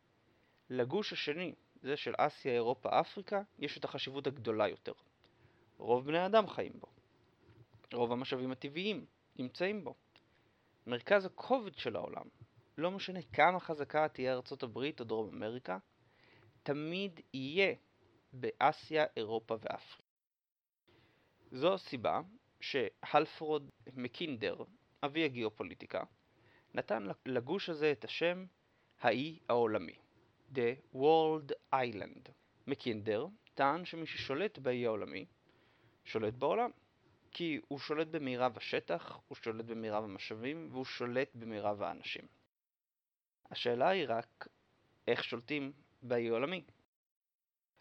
לגוש 0.71 1.13
השני, 1.13 1.55
זה 1.83 1.97
של 1.97 2.15
אסיה, 2.19 2.53
אירופה, 2.53 3.01
אפריקה, 3.01 3.43
יש 3.59 3.79
את 3.79 3.85
החשיבות 3.85 4.27
הגדולה 4.27 4.69
יותר. 4.69 4.93
רוב 5.79 6.07
בני 6.07 6.19
האדם 6.19 6.49
חיים 6.49 6.73
בו. 6.81 6.87
רוב 7.93 8.13
המשאבים 8.13 8.53
הטבעיים 8.53 9.07
נמצאים 9.37 9.85
בו. 9.85 9.95
מרכז 10.87 11.25
הכובד 11.25 11.75
של 11.79 11.97
העולם, 11.97 12.25
לא 12.79 12.91
משנה 12.91 13.21
כמה 13.33 13.61
חזקה 13.61 14.09
תהיה 14.09 14.33
ארצות 14.33 14.63
הברית 14.63 15.01
או 15.01 15.05
דרום 15.05 15.35
אמריקה, 15.35 15.79
תמיד 16.63 17.21
יהיה 17.35 17.75
באסיה, 18.33 19.05
אירופה 19.17 19.55
ואפריקה. 19.55 20.03
זו 21.53 21.75
הסיבה 21.75 22.21
שהלפרוד 22.61 23.71
מקינדר, 23.97 24.57
אבי 25.03 25.25
הגיאופוליטיקה, 25.25 26.05
נתן 26.75 27.07
לגוש 27.27 27.69
הזה 27.69 27.93
את 27.93 28.05
השם 28.05 28.47
האי 29.01 29.39
העולמי, 29.49 29.99
The 30.55 30.95
World 30.95 31.75
Island. 31.75 32.31
מקינדר 32.67 33.27
טען 33.55 33.85
שמי 33.85 34.07
ששולט 34.07 34.59
באי 34.59 34.87
העולמי, 34.87 35.27
שולט 36.05 36.35
בעולם. 36.35 36.71
כי 37.31 37.61
הוא 37.69 37.79
שולט 37.79 38.07
במירב 38.07 38.57
השטח, 38.57 39.19
הוא 39.29 39.37
שולט 39.37 39.65
במירב 39.65 40.05
המשאבים, 40.05 40.69
והוא 40.73 40.85
שולט 40.85 41.31
במירב 41.35 41.83
האנשים. 41.83 42.25
השאלה 43.51 43.89
היא 43.89 44.05
רק, 44.09 44.49
איך 45.07 45.25
שולטים 45.25 45.73
באי 46.03 46.29
העולמי? 46.29 46.65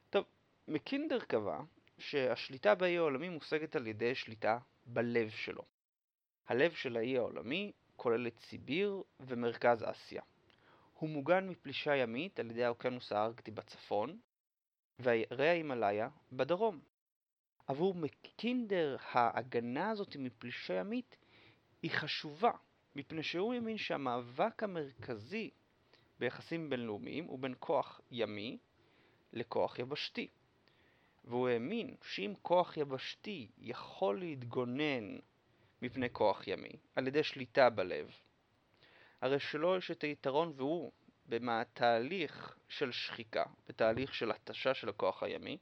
טוב, 0.10 0.25
מקינדר 0.68 1.20
קבע 1.20 1.60
שהשליטה 1.98 2.75
באי 2.75 2.98
העולמי 2.98 3.29
מושגת 3.29 3.75
על 3.75 3.88
ידי 3.88 4.15
שליטה 4.15 4.58
בלב 4.86 5.29
שלו. 5.29 5.63
הלב 6.48 6.72
של 6.72 6.98
האי 6.98 7.18
העולמי 7.18 7.72
כולל 7.96 8.27
את 8.27 8.39
סיביר 8.39 9.03
ומרכז 9.20 9.84
אסיה. 9.84 10.22
הוא 10.94 11.10
מוגן 11.10 11.50
מפלישה 11.50 11.96
ימית 11.96 12.39
על 12.39 12.51
ידי 12.51 12.63
האוקיינוס 12.63 13.12
הארקטי 13.12 13.51
בצפון, 13.51 14.20
והרי 15.00 15.50
ההימאליה 15.50 16.10
בדרום. 16.32 16.79
עבור 17.69 17.95
מקינדר 17.95 18.97
ההגנה 19.11 19.89
הזאת 19.89 20.15
מפלישה 20.15 20.73
ימית 20.73 21.17
היא 21.81 21.91
חשובה, 21.91 22.51
מפני 22.95 23.23
שהוא 23.23 23.53
האמין 23.53 23.77
שהמאבק 23.77 24.63
המרכזי 24.63 25.49
ביחסים 26.19 26.69
בינלאומיים 26.69 27.25
הוא 27.25 27.39
בין 27.39 27.53
כוח 27.59 28.01
ימי 28.11 28.57
לכוח 29.33 29.79
יבשתי. 29.79 30.27
והוא 31.23 31.47
האמין 31.47 31.95
שאם 32.03 32.33
כוח 32.41 32.77
יבשתי 32.77 33.47
יכול 33.57 34.19
להתגונן 34.19 35.17
מפני 35.81 36.09
כוח 36.11 36.47
ימי 36.47 36.71
על 36.95 37.07
ידי 37.07 37.23
שליטה 37.23 37.69
בלב, 37.69 38.11
הרי 39.21 39.39
שלו 39.39 39.75
יש 39.77 39.91
את 39.91 40.01
היתרון 40.03 40.53
והוא 40.55 40.91
בתהליך 41.25 42.57
של 42.69 42.91
שחיקה, 42.91 43.45
בתהליך 43.67 44.13
של 44.13 44.31
התשה 44.31 44.73
של 44.73 44.89
הכוח 44.89 45.23
הימי, 45.23 45.57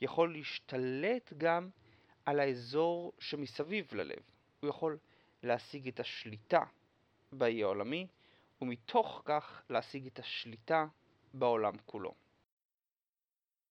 יכול 0.00 0.32
להשתלט 0.32 1.32
גם 1.36 1.70
על 2.24 2.40
האזור 2.40 3.12
שמסביב 3.18 3.94
ללב. 3.94 4.22
הוא 4.60 4.70
יכול 4.70 4.98
להשיג 5.42 5.88
את 5.88 6.00
השליטה 6.00 6.64
באי 7.32 7.62
העולמי, 7.62 8.06
ומתוך 8.62 9.22
כך 9.24 9.62
להשיג 9.70 10.06
את 10.06 10.18
השליטה 10.18 10.86
בעולם 11.34 11.72
כולו. 11.86 12.14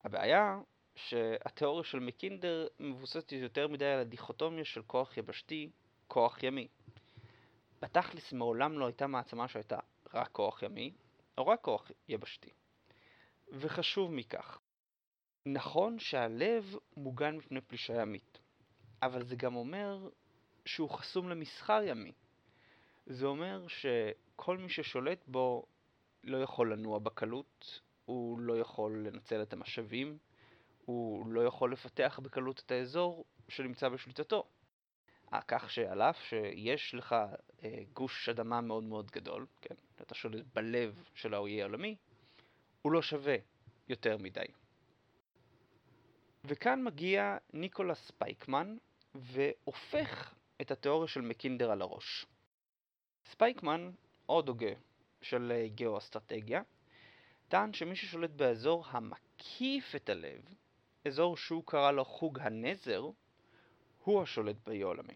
הבעיה 0.03 0.59
שהתיאוריה 0.95 1.83
של 1.83 1.99
מקינדר 1.99 2.67
מבוססת 2.79 3.31
יותר 3.31 3.67
מדי 3.67 3.85
על 3.85 3.99
הדיכוטומיה 3.99 4.65
של 4.65 4.81
כוח 4.87 5.17
יבשתי, 5.17 5.69
כוח 6.07 6.43
ימי. 6.43 6.67
בתכלס 7.81 8.33
מעולם 8.33 8.79
לא 8.79 8.85
הייתה 8.85 9.07
מעצמה 9.07 9.47
שהייתה 9.47 9.79
רק 10.13 10.29
כוח 10.31 10.63
ימי, 10.63 10.93
או 11.37 11.47
רק 11.47 11.61
כוח 11.61 11.91
יבשתי. 12.07 12.49
וחשוב 13.47 14.11
מכך, 14.11 14.59
נכון 15.45 15.99
שהלב 15.99 16.75
מוגן 16.97 17.35
מפני 17.35 17.61
פלישה 17.61 18.01
ימית, 18.01 18.39
אבל 19.01 19.23
זה 19.23 19.35
גם 19.35 19.55
אומר 19.55 20.09
שהוא 20.65 20.89
חסום 20.89 21.29
למסחר 21.29 21.81
ימי. 21.83 22.11
זה 23.05 23.25
אומר 23.25 23.67
שכל 23.67 24.57
מי 24.57 24.69
ששולט 24.69 25.27
בו 25.27 25.65
לא 26.23 26.37
יכול 26.37 26.73
לנוע 26.73 26.99
בקלות, 26.99 27.81
הוא 28.05 28.39
לא 28.39 28.59
יכול 28.59 29.07
לנצל 29.07 29.41
את 29.41 29.53
המשאבים, 29.53 30.17
הוא 30.85 31.27
לא 31.27 31.41
יכול 31.41 31.71
לפתח 31.73 32.19
בקלות 32.23 32.61
את 32.65 32.71
האזור 32.71 33.25
שנמצא 33.49 33.89
בשליטתו. 33.89 34.47
כך 35.47 35.71
שעל 35.71 36.01
אף 36.01 36.23
שיש 36.23 36.95
לך 36.95 37.15
אה, 37.63 37.83
גוש 37.93 38.29
אדמה 38.29 38.61
מאוד 38.61 38.83
מאוד 38.83 39.11
גדול, 39.11 39.45
כן, 39.61 39.75
אתה 40.01 40.15
שולט 40.15 40.45
בלב 40.53 41.03
של 41.13 41.33
האי 41.33 41.61
העולמי, 41.61 41.95
הוא 42.81 42.91
לא 42.91 43.01
שווה 43.01 43.35
יותר 43.89 44.17
מדי. 44.17 44.45
וכאן 46.45 46.83
מגיע 46.83 47.37
ניקולס 47.53 48.07
ספייקמן 48.07 48.77
והופך 49.15 50.33
את 50.61 50.71
התיאוריה 50.71 51.07
של 51.07 51.21
מקינדר 51.21 51.71
על 51.71 51.81
הראש. 51.81 52.25
ספייקמן, 53.25 53.91
עוד 54.25 54.47
הוגה 54.47 54.71
של 55.21 55.67
גיאו-אסטרטגיה, 55.67 56.61
טען 57.47 57.73
שמי 57.73 57.95
ששולט 57.95 58.29
באזור 58.29 58.85
המקיף 58.87 59.95
את 59.95 60.09
הלב, 60.09 60.41
אזור 61.07 61.37
שהוא 61.37 61.63
קרא 61.65 61.91
לו 61.91 62.05
חוג 62.05 62.39
הנזר, 62.39 63.09
הוא 64.03 64.21
השולט 64.21 64.55
באי 64.65 64.83
העולמי. 64.83 65.15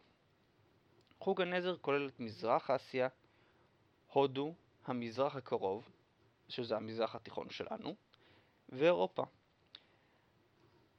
חוג 1.19 1.41
הנזר 1.41 1.77
כולל 1.77 2.07
את 2.07 2.19
מזרח 2.19 2.69
אסיה, 2.69 3.07
הודו, 4.07 4.53
המזרח 4.85 5.35
הקרוב, 5.35 5.89
שזה 6.49 6.75
המזרח 6.75 7.15
התיכון 7.15 7.49
שלנו, 7.49 7.95
ואירופה. 8.69 9.23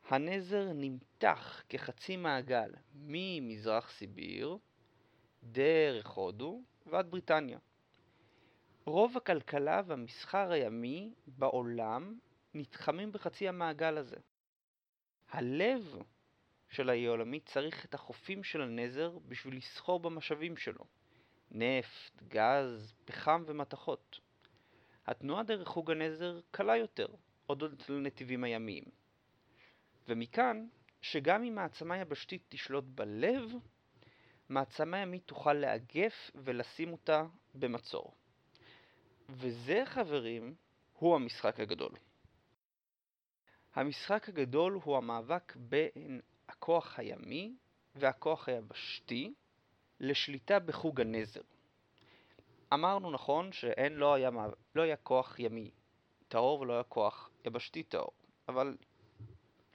הנזר 0.09 0.73
נמתח 0.75 1.63
כחצי 1.69 2.17
מעגל 2.17 2.71
ממזרח 2.95 3.91
סיביר, 3.91 4.59
דרך 5.43 6.07
הודו 6.07 6.63
ועד 6.87 7.11
בריטניה. 7.11 7.59
רוב 8.85 9.17
הכלכלה 9.17 9.83
והמסחר 9.87 10.51
הימי 10.51 11.15
בעולם 11.27 12.19
נתחמים 12.55 13.13
בחצי 13.13 13.49
המעגל 13.49 13.99
הזה. 13.99 14.17
הלב 15.31 15.97
של 16.69 16.91
האי 16.91 17.07
העולמי 17.07 17.41
צריך 17.41 17.85
את 17.85 17.95
החופים 17.95 18.45
של 18.45 18.63
הנזר 18.63 19.19
בשביל 19.19 19.57
לסחור 19.57 20.01
במשאבים 20.01 20.57
שלו 20.57 20.85
נפט, 21.51 22.23
גז, 22.29 22.95
פחם 23.05 23.43
ומתכות. 23.47 24.21
התנועה 25.07 25.43
דרך 25.43 25.69
חוג 25.69 25.91
הנזר 25.91 26.41
קלה 26.51 26.77
יותר, 26.77 27.07
הודות 27.47 27.91
לנתיבים 27.91 28.45
הימיים. 28.45 28.98
ומכאן 30.09 30.67
שגם 31.01 31.45
אם 31.45 31.55
מעצמה 31.55 31.99
יבשתית 31.99 32.43
תשלוט 32.49 32.85
בלב, 32.85 33.53
מעצמה 34.49 34.99
ימית 34.99 35.23
תוכל 35.27 35.53
לאגף 35.53 36.31
ולשים 36.35 36.93
אותה 36.93 37.25
במצור. 37.55 38.15
וזה, 39.29 39.83
חברים, 39.87 40.55
הוא 40.93 41.15
המשחק 41.15 41.61
הגדול. 41.61 41.93
המשחק 43.75 44.29
הגדול 44.29 44.81
הוא 44.85 44.97
המאבק 44.97 45.57
בין 45.57 46.21
הכוח 46.49 46.99
הימי 46.99 47.55
והכוח 47.95 48.49
היבשתי 48.49 49.35
לשליטה 50.01 50.59
בחוג 50.59 51.01
הנזר. 51.01 51.41
אמרנו 52.75 53.11
נכון 53.11 53.53
שאין, 53.53 53.93
לא 53.93 54.15
היה, 54.15 54.31
לא 54.75 54.83
היה 54.83 54.97
כוח 54.97 55.39
ימי 55.39 55.71
טהור 56.29 56.61
ולא 56.61 56.73
היה 56.73 56.83
כוח 56.83 57.31
יבשתי 57.45 57.83
טהור, 57.83 58.13
אבל 58.49 58.77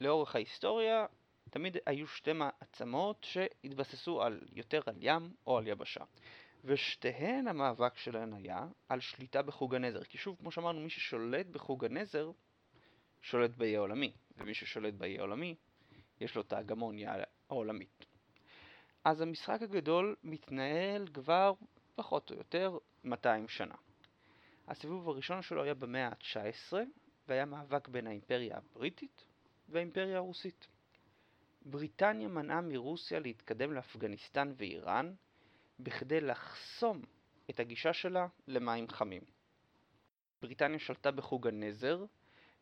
לאורך 0.03 0.35
ההיסטוריה 0.35 1.05
תמיד 1.49 1.77
היו 1.85 2.07
שתי 2.07 2.33
מעצמות 2.33 3.17
שהתבססו 3.23 4.21
על 4.21 4.41
יותר 4.51 4.81
על 4.85 4.95
ים 4.99 5.33
או 5.47 5.57
על 5.57 5.67
יבשה. 5.67 6.03
ושתיהן 6.63 7.47
המאבק 7.47 7.97
שלהן 7.97 8.33
היה 8.33 8.67
על 8.89 8.99
שליטה 8.99 9.41
בחוג 9.41 9.75
הנזר. 9.75 10.03
כי 10.03 10.17
שוב, 10.17 10.37
כמו 10.39 10.51
שאמרנו, 10.51 10.79
מי 10.79 10.89
ששולט 10.89 11.45
בחוג 11.45 11.85
הנזר, 11.85 12.31
שולט 13.21 13.51
באי 13.57 13.75
העולמי. 13.75 14.13
ומי 14.37 14.53
ששולט 14.53 14.93
באי 14.93 15.19
העולמי, 15.19 15.55
יש 16.19 16.35
לו 16.35 16.41
את 16.41 16.53
ההגמוניה 16.53 17.15
העולמית. 17.49 18.05
אז 19.03 19.21
המשחק 19.21 19.61
הגדול 19.61 20.15
מתנהל 20.23 21.07
כבר 21.13 21.53
פחות 21.95 22.31
או 22.31 22.35
יותר 22.35 22.77
200 23.03 23.47
שנה. 23.47 23.75
הסיבוב 24.67 25.09
הראשון 25.09 25.41
שלו 25.41 25.63
היה 25.63 25.73
במאה 25.73 26.07
ה-19 26.07 26.73
והיה 27.27 27.45
מאבק 27.45 27.87
בין 27.87 28.07
האימפריה 28.07 28.57
הבריטית 28.57 29.25
והאימפריה 29.73 30.17
הרוסית. 30.17 30.67
בריטניה 31.65 32.27
מנעה 32.27 32.61
מרוסיה 32.61 33.19
להתקדם 33.19 33.73
לאפגניסטן 33.73 34.53
ואיראן 34.57 35.13
בכדי 35.79 36.21
לחסום 36.21 37.01
את 37.49 37.59
הגישה 37.59 37.93
שלה 37.93 38.27
למים 38.47 38.89
חמים. 38.89 39.21
בריטניה 40.41 40.79
שלטה 40.79 41.11
בחוג 41.11 41.47
הנזר, 41.47 42.05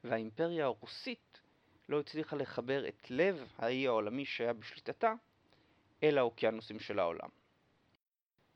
והאימפריה 0.03 0.65
הרוסית 0.65 1.41
לא 1.89 1.99
הצליחה 1.99 2.35
לחבר 2.35 2.87
את 2.87 3.11
לב 3.11 3.53
האי 3.57 3.87
העולמי 3.87 4.25
שהיה 4.25 4.53
בשליטתה 4.53 5.13
אל 6.03 6.17
האוקיינוסים 6.17 6.79
של 6.79 6.99
העולם. 6.99 7.29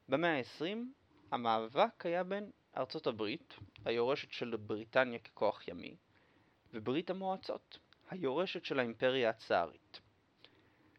במאה 0.10 0.38
ה-20 0.38 0.78
המאבק 1.32 2.06
היה 2.06 2.24
בין 2.24 2.52
ארצות 2.78 3.08
הברית, 3.08 3.54
היורשת 3.86 4.32
של 4.32 4.56
בריטניה 4.56 5.20
ככוח 5.20 5.68
ימי, 5.68 5.96
וברית 6.74 7.10
המועצות, 7.10 7.80
היורשת 8.10 8.66
של 8.66 8.80
האימפריה 8.80 9.30
הצארית. 9.30 10.02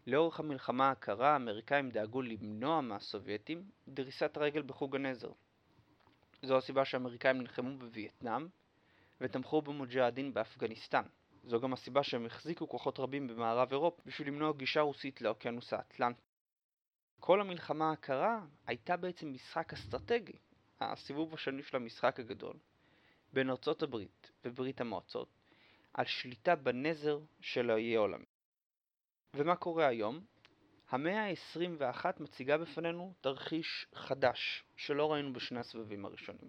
לאורך 0.06 0.40
המלחמה 0.40 0.90
הקרה 0.90 1.32
האמריקאים 1.32 1.90
דאגו 1.90 2.22
למנוע 2.22 2.80
מהסובייטים 2.80 3.70
דריסת 3.88 4.38
רגל 4.38 4.62
בחוג 4.62 4.96
הנזר. 4.96 5.30
זו 6.42 6.56
הסיבה 6.56 6.84
שהאמריקאים 6.84 7.38
נלחמו 7.38 7.78
בווייטנאם 7.78 8.48
ותמכו 9.20 9.62
במוג'הדין 9.62 10.34
באפגניסטן. 10.34 11.02
זו 11.44 11.60
גם 11.60 11.72
הסיבה 11.72 12.02
שהם 12.02 12.26
החזיקו 12.26 12.68
כוחות 12.68 13.00
רבים 13.00 13.28
במערב 13.28 13.68
אירופה 13.70 14.02
בשביל 14.06 14.28
למנוע 14.28 14.52
גישה 14.52 14.80
רוסית 14.80 15.20
לאוקיינוס 15.20 15.72
האטלנטי. 15.72 16.22
כל 17.20 17.40
המלחמה 17.40 17.92
הקרה 17.92 18.40
הייתה 18.66 18.96
בעצם 18.96 19.32
משחק 19.32 19.72
אסטרטגי, 19.72 20.38
הסיבוב 20.80 21.34
השני 21.34 21.62
של 21.62 21.76
המשחק 21.76 22.20
הגדול, 22.20 22.56
בין 23.32 23.50
ארצות 23.50 23.82
הברית 23.82 24.30
וברית 24.44 24.80
המועצות, 24.80 25.28
על 25.96 26.04
שליטה 26.06 26.56
בנזר 26.56 27.18
של 27.40 27.70
האי 27.70 27.96
העולמי. 27.96 28.24
ומה 29.34 29.56
קורה 29.56 29.86
היום? 29.86 30.24
המאה 30.90 31.30
ה-21 31.30 32.06
מציגה 32.20 32.58
בפנינו 32.58 33.14
תרחיש 33.20 33.86
חדש 33.94 34.64
שלא 34.76 35.12
ראינו 35.12 35.32
בשני 35.32 35.60
הסבבים 35.60 36.04
הראשונים. 36.04 36.48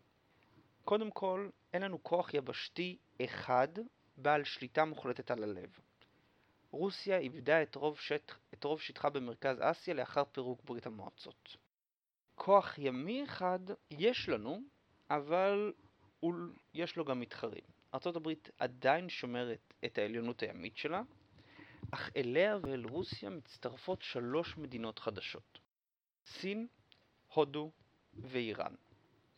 קודם 0.86 1.12
כל, 1.12 1.50
אין 1.74 1.82
לנו 1.82 2.04
כוח 2.04 2.34
יבשתי 2.34 2.98
אחד 3.26 3.68
בעל 4.18 4.44
שליטה 4.44 4.86
מוחלטת 4.86 5.32
על 5.32 5.44
הלב. 5.44 5.80
רוסיה 6.72 7.18
איבדה 7.18 7.64
את 7.64 7.76
רוב, 7.76 8.00
שטח, 8.00 8.40
את 8.54 8.64
רוב 8.64 8.82
שטחה 8.82 9.10
במרכז 9.10 9.58
אסיה 9.62 9.94
לאחר 9.94 10.24
פירוק 10.26 10.62
ברית 10.64 10.86
המועצות. 10.86 11.58
כוח 12.36 12.78
ימי 12.78 13.24
אחד 13.24 13.60
יש 13.92 14.30
לנו, 14.30 14.62
אבל 15.10 15.74
יש 16.74 16.96
לו 16.96 17.06
גם 17.06 17.20
מתחרים. 17.20 17.77
ארה"ב 17.94 18.34
עדיין 18.60 19.10
שומרת 19.10 19.74
את 19.86 19.98
העליונות 19.98 20.44
הימית 20.44 20.78
שלה, 20.78 21.02
אך 21.92 22.10
אליה 22.16 22.58
ואל 22.62 22.86
רוסיה 22.86 23.30
מצטרפות 23.30 24.02
שלוש 24.02 24.58
מדינות 24.58 25.00
חדשות 25.00 25.60
סין, 26.26 26.68
הודו 27.34 27.72
ואיראן. 28.14 28.76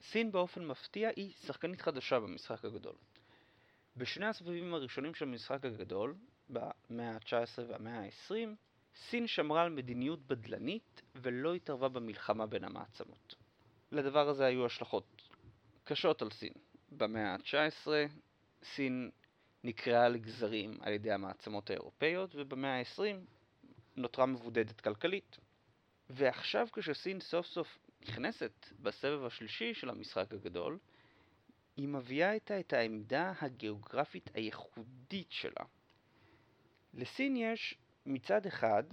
סין 0.01 0.32
באופן 0.32 0.65
מפתיע 0.65 1.10
היא 1.15 1.34
שחקנית 1.34 1.82
חדשה 1.82 2.19
במשחק 2.19 2.65
הגדול. 2.65 2.95
בשני 3.97 4.26
הסבבים 4.26 4.73
הראשונים 4.73 5.13
של 5.13 5.26
המשחק 5.26 5.65
הגדול, 5.65 6.15
במאה 6.50 7.12
ה-19 7.12 7.62
והמאה 7.67 8.00
ה-20, 8.00 8.34
סין 8.95 9.28
שמרה 9.28 9.63
על 9.63 9.69
מדיניות 9.69 10.28
בדלנית 10.28 11.02
ולא 11.15 11.54
התערבה 11.54 11.89
במלחמה 11.89 12.45
בין 12.45 12.63
המעצמות. 12.63 13.36
לדבר 13.91 14.30
הזה 14.30 14.45
היו 14.45 14.65
השלכות 14.65 15.30
קשות 15.84 16.21
על 16.21 16.30
סין. 16.32 16.54
במאה 16.91 17.34
ה-19 17.34 17.88
סין 18.63 19.10
נקרעה 19.63 20.10
לגזרים 20.10 20.78
על 20.82 20.93
ידי 20.93 21.12
המעצמות 21.12 21.69
האירופאיות, 21.69 22.36
ובמאה 22.36 22.80
ה-20 22.80 23.02
נותרה 23.95 24.26
מבודדת 24.26 24.82
כלכלית. 24.82 25.38
ועכשיו 26.10 26.67
כשסין 26.74 27.19
סוף 27.19 27.45
סוף 27.45 27.78
נכנסת 28.02 28.65
בסבב 28.80 29.26
השלישי 29.26 29.74
של 29.74 29.89
המשחק 29.89 30.34
הגדול, 30.34 30.78
היא 31.78 31.88
מביאה 31.88 32.32
איתה 32.32 32.60
את 32.60 32.74
העמדה 32.74 33.34
הגיאוגרפית 33.41 34.30
הייחודית 34.34 35.32
שלה. 35.32 35.65
לסין 36.93 37.36
יש 37.38 37.76
מצד 38.06 38.45
אחד 38.45 38.84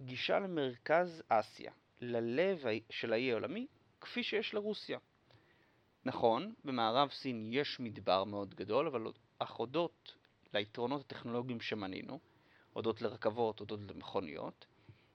גישה 0.00 0.38
למרכז 0.38 1.22
אסיה, 1.28 1.72
ללב 2.00 2.64
של 2.90 3.12
האי 3.12 3.30
העולמי, 3.30 3.66
כפי 4.00 4.22
שיש 4.22 4.54
לרוסיה. 4.54 4.98
נכון, 6.08 6.54
במערב 6.64 7.10
סין 7.10 7.46
יש 7.52 7.80
מדבר 7.80 8.24
מאוד 8.24 8.54
גדול, 8.54 8.86
אבל 8.86 9.06
אך 9.38 9.50
הודות 9.50 10.14
ליתרונות 10.54 11.00
הטכנולוגיים 11.00 11.60
שמנינו, 11.60 12.20
הודות 12.72 13.02
לרכבות, 13.02 13.60
הודות 13.60 13.80
למכוניות, 13.80 14.66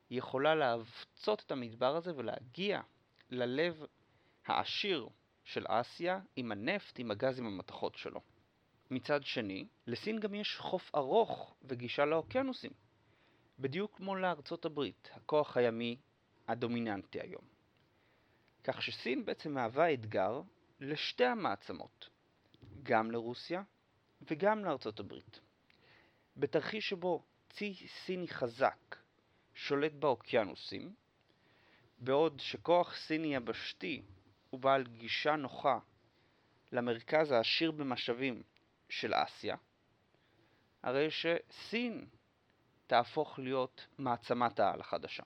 היא 0.09 0.19
יכולה 0.19 0.55
להבצות 0.55 1.43
את 1.45 1.51
המדבר 1.51 1.95
הזה 1.95 2.15
ולהגיע 2.15 2.81
ללב 3.29 3.85
העשיר 4.45 5.09
של 5.43 5.65
אסיה 5.67 6.19
עם 6.35 6.51
הנפט, 6.51 6.99
עם 6.99 7.11
הגז, 7.11 7.39
עם 7.39 7.45
המתכות 7.45 7.95
שלו. 7.95 8.21
מצד 8.91 9.23
שני, 9.23 9.67
לסין 9.87 10.19
גם 10.19 10.33
יש 10.33 10.57
חוף 10.57 10.95
ארוך 10.95 11.55
וגישה 11.61 12.05
לאוקיינוסים, 12.05 12.71
בדיוק 13.59 13.97
כמו 13.97 14.15
לארצות 14.15 14.65
הברית, 14.65 15.09
הכוח 15.13 15.57
הימי 15.57 15.97
הדומיננטי 16.47 17.21
היום. 17.21 17.43
כך 18.63 18.81
שסין 18.81 19.25
בעצם 19.25 19.53
מהווה 19.53 19.93
אתגר 19.93 20.41
לשתי 20.83 21.25
המעצמות, 21.25 22.09
גם 22.83 23.11
לרוסיה 23.11 23.63
וגם 24.21 24.65
לארצות 24.65 24.99
הברית. 24.99 25.39
בתרחיש 26.37 26.89
שבו 26.89 27.23
צי 27.49 27.87
סיני 27.87 28.27
חזק 28.27 28.95
שולט 29.53 29.91
באוקיינוסים, 29.91 30.93
בעוד 31.99 32.39
שכוח 32.39 32.95
סיני 32.95 33.35
יבשתי 33.35 34.03
הוא 34.49 34.59
בעל 34.59 34.83
גישה 34.83 35.35
נוחה 35.35 35.79
למרכז 36.71 37.31
העשיר 37.31 37.71
במשאבים 37.71 38.43
של 38.89 39.13
אסיה, 39.15 39.55
הרי 40.83 41.07
שסין 41.11 42.07
תהפוך 42.87 43.39
להיות 43.39 43.87
מעצמת 43.97 44.59
העל 44.59 44.79
החדשה. 44.79 45.23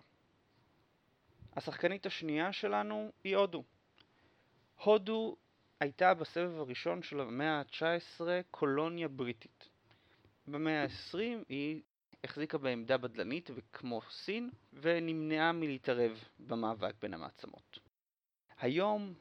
השחקנית 1.56 2.06
השנייה 2.06 2.54
שלנו 2.54 3.12
היא 3.24 3.36
הודו. 3.36 3.64
הודו 4.84 5.36
הייתה 5.80 6.14
בסבב 6.14 6.60
הראשון 6.60 7.02
של 7.04 7.20
המאה 7.20 7.60
ה-19 7.60 8.22
קולוניה 8.52 9.08
בריטית. 9.08 9.70
במאה 10.48 10.84
ה-20 10.84 11.18
היא 11.50 11.82
החזיקה 12.24 12.58
בעמדה 12.58 12.98
בדלנית 12.98 13.50
וכמו 13.56 14.02
סין, 14.02 14.50
ונמנעה 14.74 15.52
מלהתערב 15.52 16.24
במאבק 16.40 16.94
בין 17.02 17.14
המעצמות. 17.14 17.80
היום, 18.60 19.14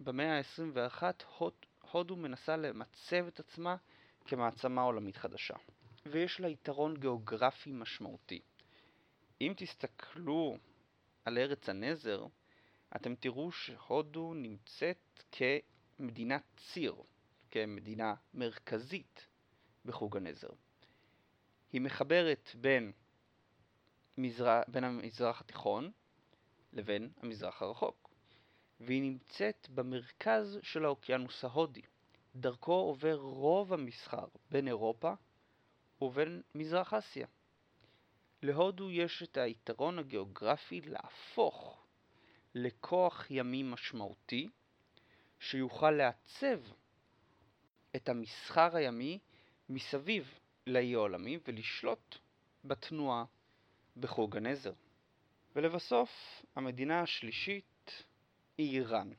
במאה 0.00 0.38
ה-21, 0.38 1.02
הוד, 1.38 1.52
הודו 1.92 2.16
מנסה 2.16 2.56
למצב 2.56 3.26
את 3.28 3.40
עצמה 3.40 3.76
כמעצמה 4.24 4.82
עולמית 4.82 5.16
חדשה, 5.16 5.54
ויש 6.06 6.40
לה 6.40 6.48
יתרון 6.48 6.96
גיאוגרפי 6.96 7.72
משמעותי. 7.72 8.40
אם 9.40 9.52
תסתכלו 9.56 10.56
על 11.24 11.38
ארץ 11.38 11.68
הנזר, 11.68 12.26
אתם 12.96 13.14
תראו 13.14 13.52
שהודו 13.52 14.34
נמצאת 14.34 15.24
כמדינת 15.96 16.42
ציר, 16.56 16.94
כמדינה 17.50 18.14
מרכזית 18.34 19.26
בחוג 19.84 20.16
הנזר. 20.16 20.50
היא 21.72 21.80
מחברת 21.80 22.50
בין, 22.54 22.92
מזר... 24.18 24.60
בין 24.68 24.84
המזרח 24.84 25.40
התיכון 25.40 25.90
לבין 26.72 27.10
המזרח 27.22 27.62
הרחוק, 27.62 28.10
והיא 28.80 29.02
נמצאת 29.02 29.68
במרכז 29.74 30.58
של 30.62 30.84
האוקיינוס 30.84 31.44
ההודי. 31.44 31.82
דרכו 32.36 32.72
עובר 32.72 33.14
רוב 33.14 33.72
המסחר 33.72 34.26
בין 34.50 34.68
אירופה 34.68 35.12
ובין 36.02 36.42
מזרח 36.54 36.94
אסיה. 36.94 37.26
להודו 38.42 38.90
יש 38.90 39.22
את 39.22 39.36
היתרון 39.36 39.98
הגיאוגרפי 39.98 40.80
להפוך 40.80 41.84
לכוח 42.54 43.26
ימי 43.30 43.62
משמעותי 43.62 44.48
שיוכל 45.44 45.90
לעצב 45.90 46.60
את 47.96 48.08
המסחר 48.08 48.76
הימי 48.76 49.18
מסביב 49.68 50.38
לאי 50.66 50.94
העולמי 50.94 51.38
ולשלוט 51.46 52.18
בתנועה 52.64 53.24
בחוג 53.96 54.36
הנזר. 54.36 54.72
ולבסוף, 55.56 56.10
המדינה 56.56 57.00
השלישית 57.00 58.04
היא 58.58 58.80
איראן. 58.80 59.10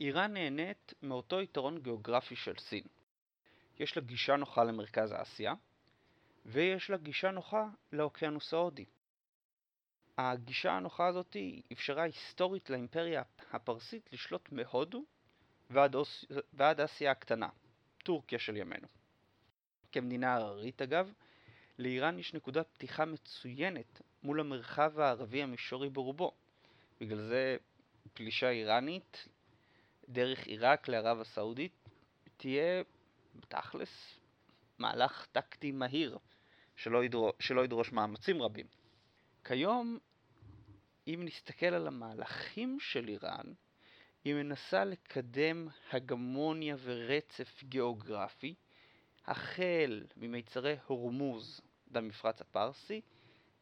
איראן 0.00 0.32
נהנית 0.32 0.94
מאותו 1.02 1.40
יתרון 1.40 1.78
גיאוגרפי 1.78 2.36
של 2.36 2.58
סין. 2.58 2.84
יש 3.78 3.96
לה 3.96 4.02
גישה 4.02 4.36
נוחה 4.36 4.64
למרכז 4.64 5.12
אסיה, 5.12 5.54
ויש 6.46 6.90
לה 6.90 6.96
גישה 6.96 7.30
נוחה 7.30 7.68
לאוקיינוס 7.92 8.54
ההודי. 8.54 8.84
הגישה 10.18 10.72
הנוחה 10.72 11.06
הזאת 11.06 11.36
אפשרה 11.72 12.02
היסטורית 12.02 12.70
לאימפריה 12.70 13.22
הפרסית 13.52 14.12
לשלוט 14.12 14.52
מהודו 14.52 15.04
ועד, 15.70 15.94
אוס... 15.94 16.24
ועד 16.52 16.80
אסיה 16.80 17.10
הקטנה, 17.10 17.48
טורקיה 18.04 18.38
של 18.38 18.56
ימינו. 18.56 18.88
כמדינה 19.92 20.34
הררית 20.34 20.82
אגב, 20.82 21.12
לאיראן 21.78 22.18
יש 22.18 22.34
נקודת 22.34 22.66
פתיחה 22.72 23.04
מצוינת 23.04 24.02
מול 24.22 24.40
המרחב 24.40 25.00
הערבי 25.00 25.42
המישורי 25.42 25.90
ברובו. 25.90 26.32
בגלל 27.00 27.20
זה 27.20 27.56
פלישה 28.14 28.50
איראנית 28.50 29.28
דרך 30.08 30.46
עיראק 30.46 30.88
לערב 30.88 31.20
הסעודית 31.20 31.88
תהיה 32.36 32.82
בתכלס 33.34 34.18
מהלך 34.78 35.26
טקטי 35.32 35.72
מהיר 35.72 36.18
שלא, 36.76 37.04
ידרוש, 37.04 37.32
שלא 37.40 37.64
ידרוש 37.64 37.92
מאמצים 37.92 38.42
רבים. 38.42 38.66
כיום, 39.44 39.98
אם 41.06 41.20
נסתכל 41.24 41.66
על 41.66 41.86
המהלכים 41.86 42.80
של 42.80 43.08
איראן, 43.08 43.52
היא 44.24 44.34
מנסה 44.34 44.84
לקדם 44.84 45.68
הגמוניה 45.92 46.76
ורצף 46.82 47.64
גיאוגרפי, 47.64 48.54
החל 49.26 50.06
ממיצרי 50.16 50.76
הורמוז 50.86 51.60
במפרץ 51.86 52.40
הפרסי, 52.40 53.00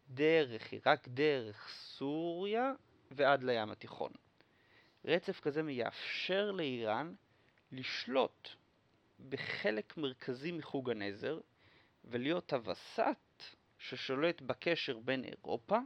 דרך 0.09 0.73
עיראק, 0.73 1.09
דרך 1.09 1.69
סוריה 1.69 2.73
ועד 3.11 3.43
לים 3.43 3.71
התיכון. 3.71 4.13
רצף 5.05 5.41
כזה 5.41 5.63
מייאפשר 5.63 6.51
לאיראן 6.51 7.15
לשלוט 7.73 8.49
בחלק 9.29 9.97
מרכזי 9.97 10.53
מחוג 10.53 10.91
הנזר 10.91 11.41
ולהיות 12.05 12.53
הווסת 12.53 13.17
ששולט 13.83 14.41
בקשר 14.41 14.99
בין 14.99 15.25
אירופה 15.25 15.79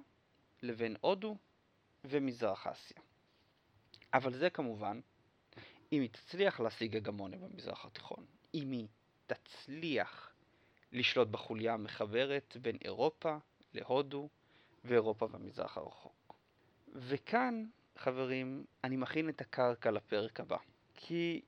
לבין 0.63 0.97
הודו 1.01 1.37
ומזרח 2.05 2.67
אסיה. 2.67 2.97
אבל 4.15 4.39
זה 4.39 4.51
כמובן 4.51 5.01
אם 5.93 6.01
היא 6.01 6.11
תצליח 6.11 6.61
להשיג 6.61 6.97
הגמוניה 6.97 7.39
במזרח 7.39 7.85
התיכון, 7.85 8.27
אם 8.55 8.71
היא 8.71 8.89
תצליח 9.27 10.33
לשלוט 10.93 11.29
בחוליה 11.29 11.75
המחברת 11.75 12.57
בין 12.63 12.77
אירופה 12.85 13.37
להודו 13.75 14.29
ואירופה 14.85 15.27
והמזרח 15.31 15.79
הרחוק. 15.79 16.37
וכאן, 16.95 17.67
חברים, 17.97 18.65
אני 18.85 18.97
מכין 18.97 19.29
את 19.29 19.41
הקרקע 19.41 19.91
לפרק 19.91 20.41
הבא, 20.41 20.59
כי 20.95 21.43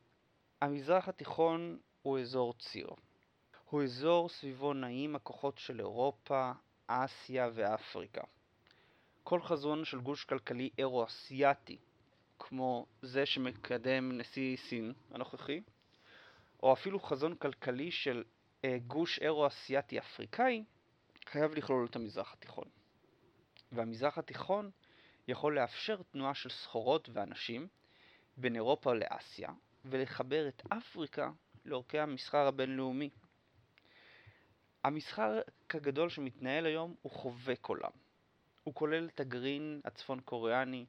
המזרח 0.61 1.09
התיכון 1.09 1.79
הוא 2.03 2.19
אזור 2.19 2.55
ציר. 2.59 2.89
הוא 3.71 3.83
אזור 3.83 4.29
סביבו 4.29 4.75
נעים 4.75 5.17
הכוחות 5.17 5.59
של 5.59 5.81
אירופה, 5.81 6.53
אסיה 6.87 7.51
ואפריקה. 7.55 8.21
כל 9.25 9.43
חזון 9.43 9.85
של 9.85 10.01
גוש 10.01 10.25
כלכלי 10.25 10.71
אירו-אסיאטי, 10.79 11.79
כמו 12.39 12.87
זה 13.03 13.27
שמקדם 13.27 14.19
נשיא 14.19 14.57
סין 14.57 14.93
הנוכחי, 15.11 15.61
או 16.63 16.73
אפילו 16.73 17.01
חזון 17.01 17.35
כלכלי 17.35 17.91
של 17.91 18.25
אה, 18.65 18.77
גוש 18.87 19.19
אירו-אסיאטי 19.19 19.99
אפריקאי, 19.99 20.65
חייב 21.27 21.55
לכלול 21.55 21.87
את 21.87 21.97
המזרח 21.97 22.33
התיכון. 22.33 22.69
והמזרח 23.73 24.19
התיכון 24.19 24.71
יכול 25.29 25.57
לאפשר 25.57 26.03
תנועה 26.03 26.35
של 26.35 26.51
סחורות 26.51 27.09
ואנשים 27.13 27.69
בין 28.37 28.55
אירופה 28.55 28.95
לאסיה, 28.95 29.49
ולחבר 29.85 30.49
את 30.49 30.63
אפריקה 30.73 31.31
לאורכי 31.65 31.99
המסחר 31.99 32.47
הבינלאומי. 32.47 33.11
המסחר 34.89 35.41
הגדול 35.71 36.09
שמתנהל 36.09 36.67
היום 36.67 36.95
הוא 37.03 37.13
חובק 37.13 37.67
עולם. 37.67 37.91
הוא 38.65 38.75
כולל 38.75 39.09
את 39.09 39.21
הגרעין 39.21 39.81
הצפון 39.85 40.21
קוריאני, 40.21 40.87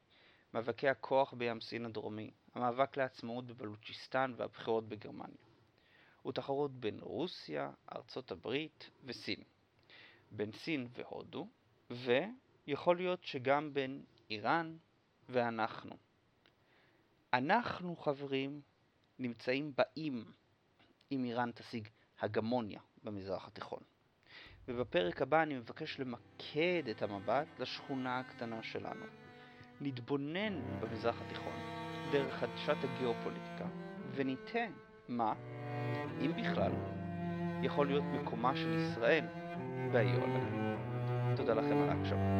מאבקי 0.53 0.89
הכוח 0.89 1.33
בים 1.33 1.61
סין 1.61 1.85
הדרומי, 1.85 2.31
המאבק 2.55 2.97
לעצמאות 2.97 3.45
בבלוצ'יסטן 3.45 4.33
והבחירות 4.37 4.89
בגרמניה. 4.89 5.37
הוא 6.21 6.33
תחרות 6.33 6.71
בין 6.71 6.99
רוסיה, 6.99 7.71
ארצות 7.95 8.31
הברית 8.31 8.89
וסין. 9.03 9.43
בין 10.31 10.51
סין 10.51 10.87
והודו, 10.93 11.47
ויכול 11.89 12.97
להיות 12.97 13.23
שגם 13.23 13.73
בין 13.73 14.03
איראן 14.29 14.77
ואנחנו. 15.29 15.95
אנחנו, 17.33 17.95
חברים, 17.95 18.61
נמצאים 19.19 19.73
באים 19.77 20.31
אם 21.11 21.23
איראן 21.23 21.51
תשיג 21.51 21.87
הגמוניה 22.19 22.79
במזרח 23.03 23.47
התיכון. 23.47 23.79
ובפרק 24.67 25.21
הבא 25.21 25.43
אני 25.43 25.55
מבקש 25.55 25.99
למקד 25.99 26.89
את 26.91 27.01
המבט 27.01 27.47
לשכונה 27.59 28.19
הקטנה 28.19 28.63
שלנו. 28.63 29.05
נתבונן 29.81 30.61
במזרח 30.79 31.21
התיכון 31.21 31.53
דרך 32.11 32.33
חדשת 32.33 32.77
הגיאופוליטיקה, 32.83 33.65
וניתן 34.15 34.71
מה, 35.07 35.33
אם 36.21 36.31
בכלל, 36.37 36.71
יכול 37.63 37.87
להיות 37.87 38.03
מקומה 38.03 38.55
של 38.55 38.73
ישראל 38.73 39.25
באיולה. 39.91 40.39
תודה 41.35 41.53
לכם 41.53 41.77
על 41.77 41.89
ההקשבה. 41.89 42.39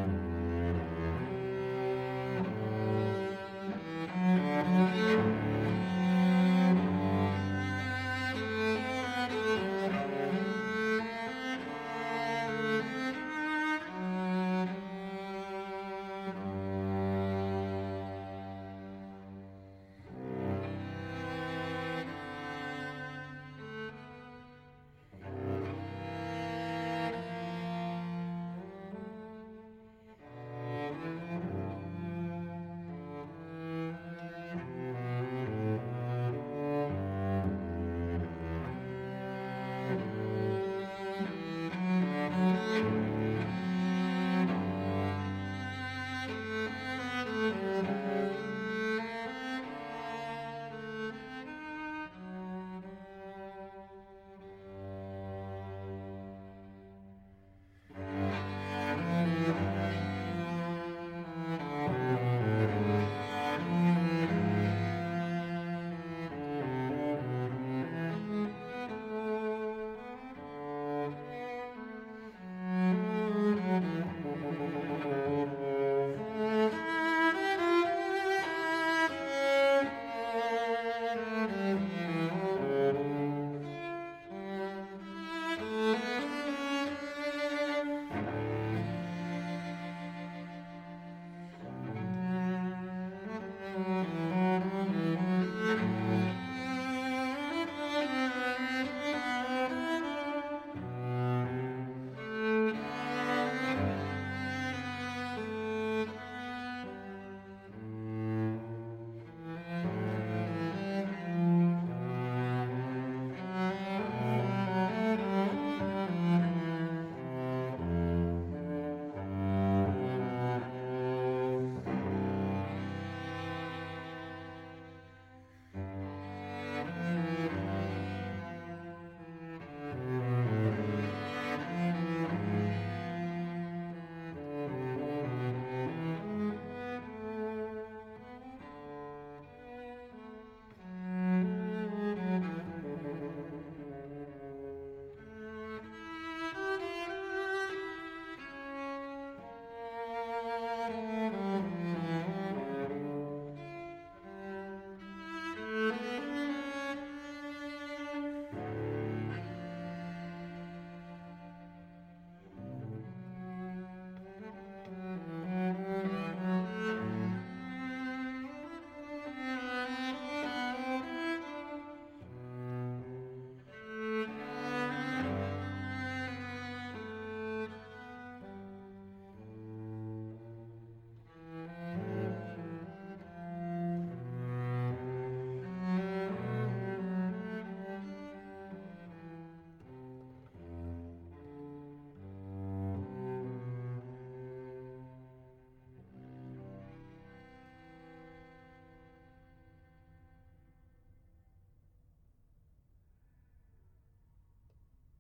thank 4.70 5.44
you 5.44 5.49